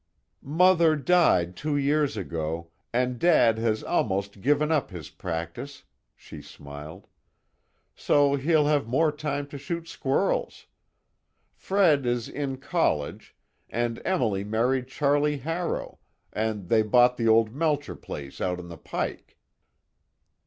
[0.41, 5.83] "Mother died two years ago, and dad has almost given up his practice,"
[6.15, 7.05] she smiled,
[7.93, 10.65] "So he'll have more time to shoot squirrels.
[11.53, 13.35] Fred is in college,
[13.69, 15.99] and Emily married Charlie Harrow,
[16.33, 19.37] and they bought the old Melcher place out on the pike."